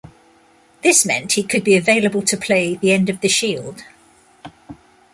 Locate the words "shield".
3.29-3.83